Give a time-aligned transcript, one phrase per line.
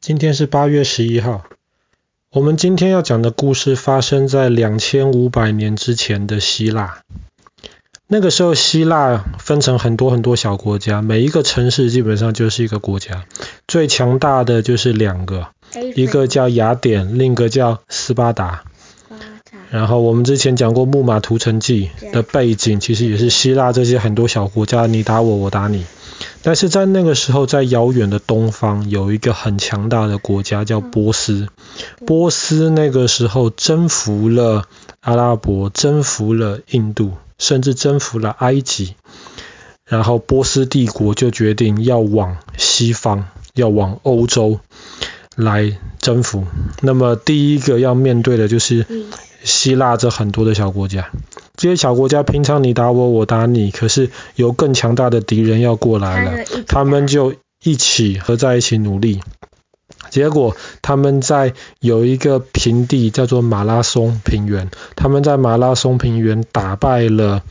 [0.00, 1.44] 今天是八月十一号。
[2.32, 7.02] 我们今天要讲的故事发生在两千五百年之前的希腊。
[8.06, 13.26] 那个时候，希腊分成很多很多小国家，每一个城市基本上就是一个国家。
[13.68, 15.48] 最强大的就是两个，
[15.94, 18.64] 一个叫雅典，另一个叫斯巴达。
[19.68, 25.84] 然后我们之前讲过木马屠城记的背景，其实也是希腊这些很多小国家，你打我，我打你。
[26.42, 31.48] 但是在那个时候，在遥远的东方有一个很强大的国家叫波斯。
[32.06, 34.64] 波斯那个时候征服了
[35.00, 38.94] 阿拉伯，征服了印度，甚至征服了埃及。
[39.84, 44.60] 然后波斯帝国就决定要往西方，要往欧洲
[45.36, 46.46] 来征服。
[46.80, 48.86] 那么第一个要面对的就是
[49.42, 51.10] 希腊这很多的小国家。
[51.60, 59.20] 这些小国家平常你打我，我打你，可是有更强大的敌人要过来了，他们就一起合在一起努力。
[60.08, 67.42] 结果他们在有一个平地叫做马拉松平原，他们在马拉松平原打败了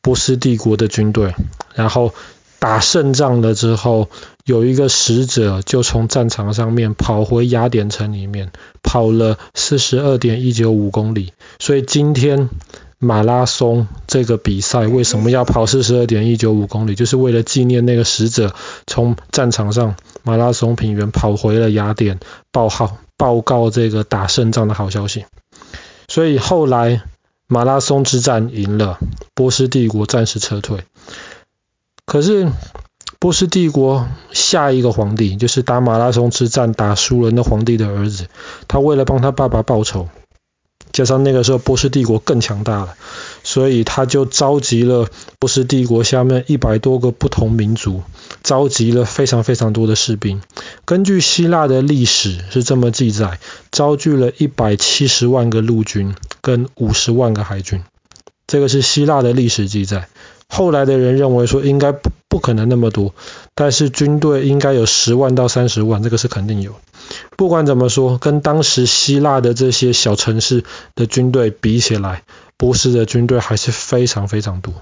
[0.00, 1.34] 波斯帝国的军队，
[1.74, 2.14] 然后
[2.60, 4.08] 打胜仗了之后，
[4.44, 8.52] 有一个使者就从战场上面跑回雅典城里面，
[8.84, 12.48] 跑了四十二点一九五公里，所以今天。
[13.06, 16.96] 马拉松这个比赛为什么要跑四十二点一九五公里？
[16.96, 18.52] 就是为了纪念那个使者
[18.86, 22.18] 从战场上马拉松平原跑回了雅典，
[22.50, 25.24] 报号报告这个打胜仗的好消息。
[26.08, 27.02] 所以后来
[27.46, 28.98] 马拉松之战赢了，
[29.34, 30.80] 波斯帝国暂时撤退。
[32.04, 32.50] 可是
[33.20, 38.26] 波斯帝国下一个皇帝，就是打马拉松之战打输了那皇帝的儿子，
[38.66, 40.08] 他为了帮他爸爸报仇。
[40.96, 42.94] 加上那个时候波斯帝国更强大了，
[43.44, 48.02] 所以他就召集了波斯帝国下面一百多个不同民族，
[48.42, 50.40] 召集了非常非常多的士兵。
[50.86, 53.38] 根据希腊的历史是这么记载，
[53.70, 57.82] 招聚了一百七十万个陆军跟五十万个海军，
[58.46, 60.08] 这个是希腊的历史记载。
[60.48, 63.14] 后来的人认为说应该不不可能那么多，
[63.54, 66.74] 但是军队应该有十万到三十万，这个是肯定有。
[67.34, 70.62] 不管怎么说，跟当时希腊的这些小城市
[70.94, 72.24] 的军队比起来，
[72.58, 74.74] 波斯的军队还是非常非常多。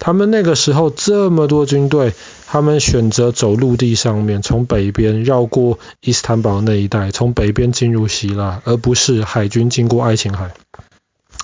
[0.00, 2.12] 他们那个时候这么多军队，
[2.48, 10.50] 他们选择走陆地上面，从北边绕过伊斯坦堡那一带，从北边进入希腊，而不是海军经过爱琴海。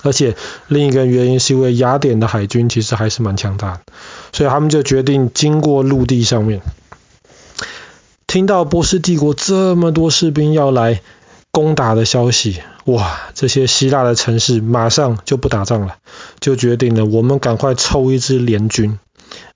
[0.05, 0.35] 而且
[0.67, 3.81] 另一个原因是因为雅典的海军其实还是蛮强大的，
[4.31, 6.61] 所以他们就决定经过陆地上面。
[8.27, 11.01] 听到波斯帝国这么多士兵要来
[11.51, 13.19] 攻打的消息，哇！
[13.33, 15.97] 这些希腊的城市马上就不打仗了，
[16.39, 18.99] 就决定了我们赶快凑一支联军。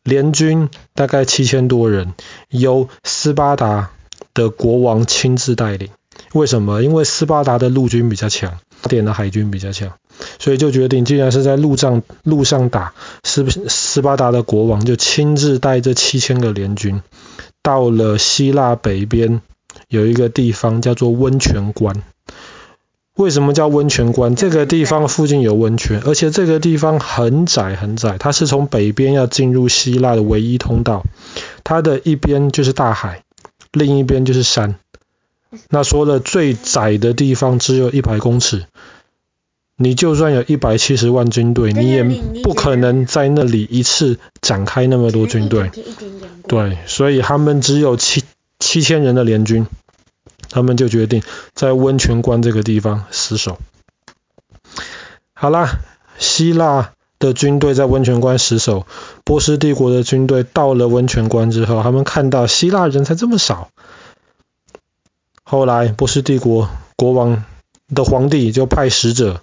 [0.03, 2.13] 联军大概七千多人，
[2.49, 3.91] 由斯巴达
[4.33, 5.89] 的国王亲自带领。
[6.33, 6.81] 为什么？
[6.81, 9.91] 因为斯巴达的陆军比较强，雅典的海军比较强，
[10.39, 12.93] 所以就决定，既然是在路上路上打，
[13.23, 17.01] 斯斯巴达的国王就亲自带这七千个联军。
[17.61, 19.41] 到了希腊北边
[19.87, 22.03] 有一个地方叫做温泉关。
[23.15, 24.35] 为什么叫温泉关？
[24.35, 31.03] 这个地方附近有温泉，而且这个地方很窄很窄，它是从北边要进入希腊的唯一通道。
[31.65, 33.23] 它的一边就是大海，
[33.73, 34.75] 另一边就是山。
[35.69, 38.65] 那说了最窄的地方只有一百公尺。
[39.81, 42.03] 你就算有一百七十万军队，你也
[42.43, 45.71] 不可能在那里一次展开那么多军队。
[46.49, 48.25] 对，所以他们只有七
[48.59, 49.67] 七千人的联军，
[50.49, 51.23] 他们就决定
[51.53, 53.57] 在温泉关这个地方死守。
[55.31, 55.79] 好啦，
[56.17, 58.85] 希腊的军队在温泉关死守，
[59.23, 63.69] 波斯帝国的军队到了温泉关之后，他们看到希腊人才这么少，
[65.43, 67.45] 后来波斯帝国国王
[67.95, 69.39] 的皇帝就派使者。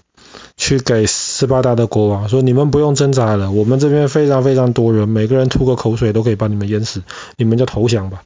[0.66, 7.04] 去给斯巴达的国王说：“你们不用挣扎了，我们这边非常非常多人，每个人吐个口水都可以把你们淹死，
[7.36, 8.22] 你们就投降吧。”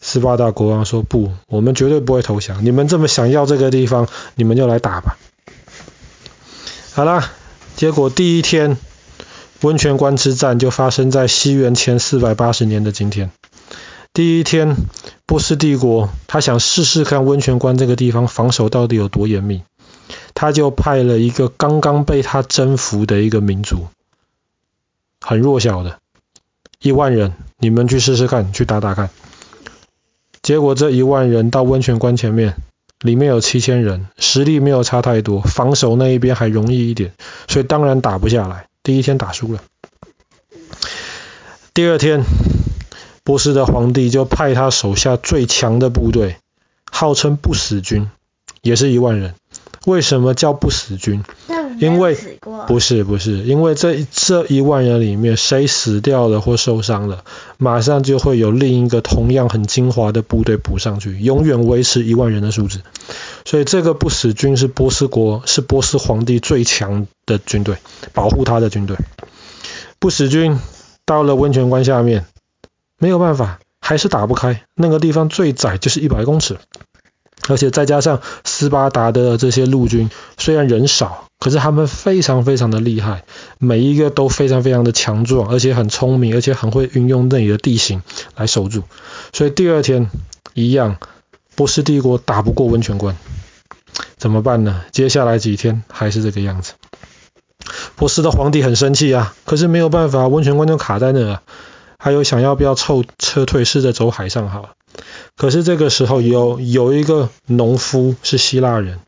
[0.00, 2.64] 斯巴达国王说：“不，我们绝对不会投降。
[2.64, 4.06] 你们这么想要这个地方，
[4.36, 5.18] 你们就来打吧。”
[6.94, 7.28] 好啦，
[7.74, 8.76] 结果第一天
[9.62, 13.32] 温泉关之战就发生在西元前四百八十年的今天。
[14.14, 14.76] 第一天，
[15.26, 19.62] 波斯帝国他想试试看温泉关这个地方防守到底有多严密。
[20.38, 23.88] 他就派了一个刚刚被他征服的一个民族，
[25.20, 25.98] 很弱小的，
[26.80, 29.10] 一万人，你们去试试看，去打打看。
[30.40, 32.54] 结果这一万人到温泉关前面，
[33.00, 37.14] 里面有七千人，实力没有差太多，防守那一边还容易一点，
[37.48, 38.68] 所以当然打不下来。
[38.84, 39.60] 第一天打输了。
[41.74, 42.22] 第二天，
[43.24, 46.36] 波斯的皇帝就派他手下最强的部队，
[46.88, 48.08] 号称不死军，
[48.62, 49.34] 也是一万人。
[49.88, 51.24] 为什么叫不死军？
[51.78, 52.14] 因为
[52.66, 57.24] 不是不是，因为这这一万人里面，谁死掉了或受伤了，
[57.56, 62.80] 马上就会有另一个同样很精华的部队补上去，永远维持一万人的数字。
[63.46, 67.76] 所以这个不死军是波斯国，是波斯皇帝最强的军队，
[68.12, 68.98] 保护他的军队。
[69.98, 70.58] 不死军
[71.06, 72.26] 到了温泉关下面，
[72.98, 74.64] 没有办法，还是打不开。
[74.74, 76.58] 那个地方最窄就是一百公尺。
[77.48, 83.24] 而且再加上斯巴达的这些陆军，虽然人少，可是他们非常非常的厉害，
[83.58, 88.02] 每一个都非常非常的强壮，而且很聪明，而且很会运用那里的地形
[88.36, 88.84] 来守住。
[89.32, 90.10] 所以第二天
[90.54, 90.98] 一样，
[91.54, 93.16] 波斯帝国打不过温泉关，
[94.16, 94.82] 怎么办呢？
[94.92, 96.74] 接下来几天还是这个样子。
[97.96, 101.42] 波斯的皇帝很生气啊，可是没有办法，温泉关就卡在那了。
[101.98, 104.70] 还有想要不要撤撤退，试着走海上好了。
[105.36, 109.00] 可是这个时候有有一个农夫是希腊人，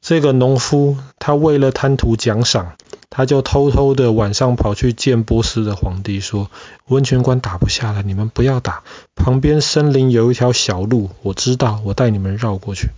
[0.00, 2.74] 这个农夫他为了贪图奖赏，
[3.10, 6.50] 他就偷偷的晚上跑去见波斯的皇帝，说
[6.86, 8.82] 温泉关打不下来，你们不要打，
[9.14, 12.88] 旁边森林有一条小路，我知道，我带你们绕过去。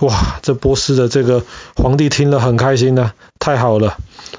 [0.00, 1.44] 哇，这波斯的这个
[1.74, 3.96] 皇帝听了很开心呢，太好了。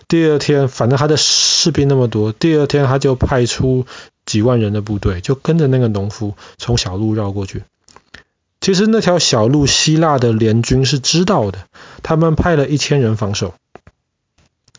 [0.07, 3.85] 第二天，反正他的士兵那么多，第二天他就派出。
[4.27, 7.63] 几万人的部队就跟着那个农夫从小路绕过去。
[8.59, 11.59] 其实那条小路，希腊的联军是知道的，
[12.03, 13.53] 他们派了一千人防守，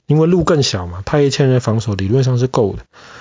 [0.09, 2.79] 因为路更小嘛，派一千人防守理论上是够的。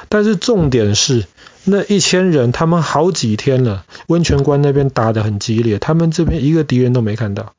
[0.07, 1.25] 但是重点是
[1.66, 7.51] 那一千人，他们好几天了，温泉关那边打得很激烈，他们这边一个敌人都没看到，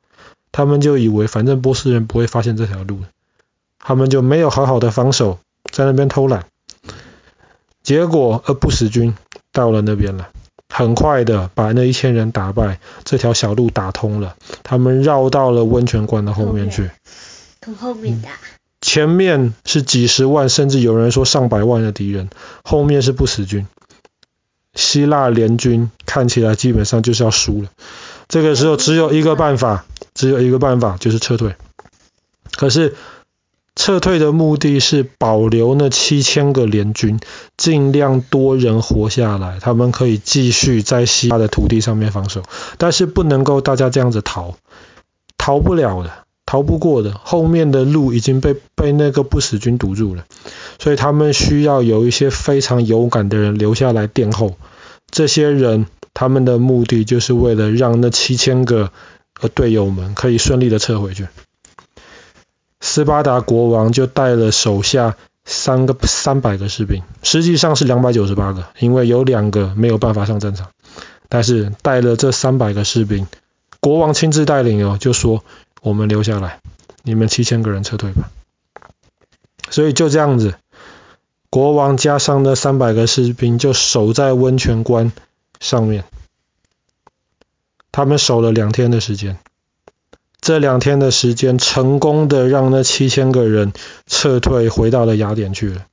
[0.51, 3.01] 他们就以为反正波斯人不会发现这条路，
[3.79, 5.39] 他们就没有好好的防守，
[5.71, 6.47] 在那边偷懒。
[7.83, 9.15] 结果，呃，不死军
[9.53, 10.31] 到了那边了，
[10.71, 16.91] 很快的把那一千人打败，这条小路打通了，他们绕到了温泉关的后面去。
[17.61, 18.31] 从后面打。
[18.89, 22.31] 前面是几十万，甚至有人说上百万的敌人，
[22.65, 23.67] 后面是不死军。
[24.75, 27.69] 希腊联军看起来基本上就是要输了。
[28.29, 31.55] 这个时候只有一个办法，只有一个办法，就是撤退。
[32.53, 32.97] 可是。
[33.81, 37.21] 撤退的目的是保留那七千个联军，
[37.57, 42.43] 尽量多人活下来，他们可以继续在希腊的土地上面防守。
[42.77, 44.57] 但是不能够大家这样子逃，
[45.37, 46.11] 逃不了的，
[46.49, 47.13] 逃不过的。
[47.23, 50.25] 后面的路已经被被那个不死军堵住了，
[50.79, 54.57] 所以他们需要有一些非常勇敢的人留下来殿后。
[55.11, 55.85] 这些人
[56.15, 58.91] 他们的目的就是为了让那七千个
[59.43, 61.29] 呃队友们可以顺利的撤回去。
[62.81, 70.69] 斯巴达国王就带了手下三个三百个士兵，实际上是两百九十八个，因为有两个没有办法上战场。
[71.29, 73.27] 但是带了这三百个士兵，
[73.81, 75.45] 国王亲自带领哦，就说
[75.81, 76.61] 我们留下来，
[77.03, 78.31] 你们七千个人撤退吧。
[79.71, 80.55] 所以就这样子，
[81.51, 85.13] 国王加上那三百个士兵就守在温泉关
[85.61, 86.05] 上面，
[87.93, 89.39] 他们守了两天的时间。
[90.41, 93.73] 这两天的时间，成功的让那七千个人
[94.07, 95.87] 撤退回到了雅典去了。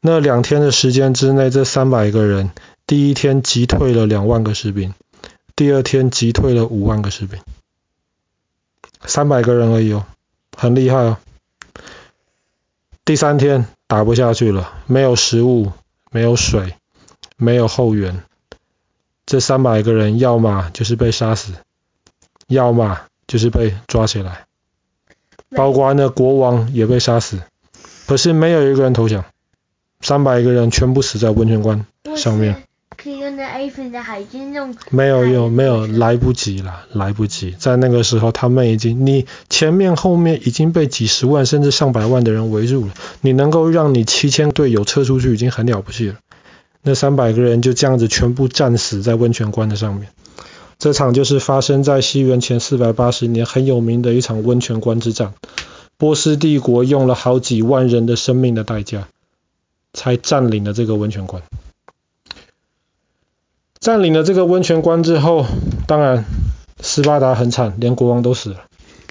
[0.00, 2.52] 那两天的时间之内，这三百个人
[2.86, 4.94] 第一天击退了两万个士兵，
[5.56, 7.40] 第二天击退了五万个士兵，
[9.04, 10.04] 三百个人而已哦，
[10.56, 11.18] 很厉害哦。
[13.04, 15.72] 第三天打不下去了，没有食物，
[16.10, 16.74] 没有水，
[17.36, 18.22] 没有后援，
[19.26, 21.54] 这三百个人要么就是被杀死，
[22.46, 23.00] 要么。
[23.30, 24.46] 就是被抓起来，
[25.50, 27.40] 包括那国王也被杀死，
[28.08, 29.24] 可是没有一个人投降，
[30.00, 32.64] 三百个人全部死在温泉关上面。
[33.02, 34.76] 可以用那埃菲的海军用。
[34.90, 37.52] 没有用，没有，来不及了，来不及。
[37.58, 42.92] 在那个时候，他们已经，你前面后面已经被几十万甚至上百万的人围住了，
[43.22, 46.16] 你能够让你七千队友撤出去已经很了不起了。
[46.82, 50.08] 那三百个人就这样子全部战死在温泉关的上面。
[50.78, 55.32] 这场就是发生在西元前四百八十年很有名的一场温泉关之战。
[55.96, 59.08] 波斯帝国用了好几万人的生命的代价，
[59.92, 61.42] 才占领了这个温泉关。
[63.80, 65.46] 占领了这个温泉关之后，
[65.86, 66.26] 当然
[66.80, 68.64] 斯巴达很惨，连国王都死了。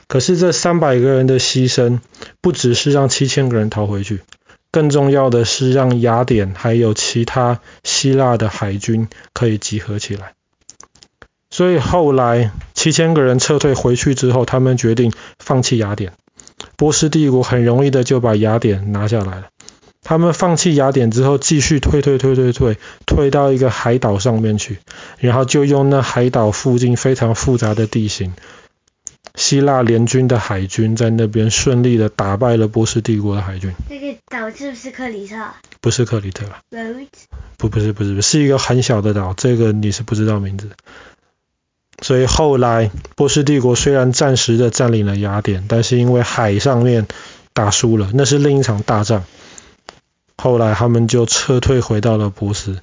[0.08, 2.00] 可是这三百个人的牺牲，
[2.40, 4.22] 不只是让七千个人逃回去，
[4.72, 10.34] 更重要的是让雅典还有其他希腊的海军可以集合起来。
[11.50, 16.14] 所以后来七千个人撤退回去之后，他们决定放弃雅典。
[16.76, 19.48] 波斯帝国很容易的就把雅典拿下来了。
[20.10, 24.80] 他们放弃雅典之后，继续退退退退退，退到一个海岛上面去，
[25.20, 28.34] 然后就用那海岛附近非常复杂的地形，
[29.36, 33.72] 希腊联军的海军在那边顺利的打败了波斯帝国的海军。
[33.88, 35.36] 那个岛是不是克里特？
[35.80, 36.44] 不是克里特。
[36.72, 37.06] Rhodes？
[37.58, 40.72] 不，不是，不是，是一个很小的岛，这个你是不知道名字。
[42.02, 47.06] 所以后来波斯帝国虽然暂时的占领了雅典，但是因为海上面
[47.54, 49.24] 打输了，那是另一场大战。
[50.40, 52.80] 后来他们就撤退回到了波斯，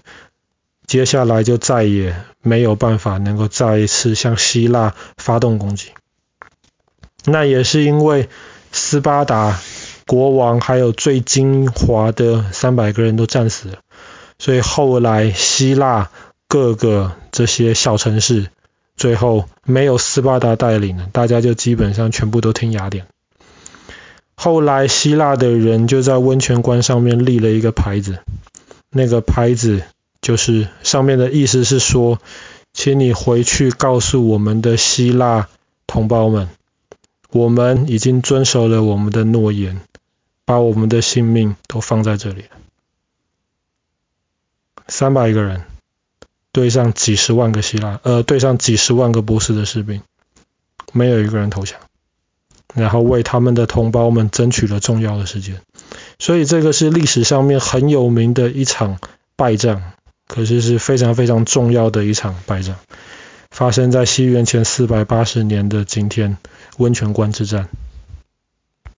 [0.87, 5.93] 接下来就再也没有办法能够再一次向希腊发动攻击。
[7.25, 8.29] 那也是因为
[8.73, 9.59] 斯巴达
[10.07, 13.79] 国王还有最精华的三百个人都战死了，
[14.39, 16.11] 所以后来希腊
[16.47, 18.49] 各个这些小城市。
[18.97, 23.07] 最后没有斯巴达带领了，大家就基本上全部都听雅典。
[24.37, 28.21] 后来希腊的人就在温泉关上面立了一个牌子，
[28.90, 29.83] 那个牌子
[30.21, 32.21] 就是上面的意思是说，
[32.73, 35.49] 请你回去告诉我们的希腊
[35.87, 36.49] 同胞们，
[37.31, 39.81] 我们已经遵守了我们的诺言，
[40.45, 42.49] 把我们的性命都放在这里了。
[44.87, 45.64] 三百个人。
[46.52, 50.00] 对上几十万个希腊，呃，对上几十万个波斯的士兵，
[50.95, 51.78] 没有一个人投降，
[52.75, 55.61] 然后为他们的同胞们争取了重要的时间，
[56.19, 58.99] 所以这个是历史上面很有名的一场
[59.37, 59.83] 败仗，
[60.27, 62.77] 可是是非常非常重要的一场败仗，
[63.51, 66.37] 发生在西元前四百八十年的今天，
[66.77, 67.69] 温泉关之战。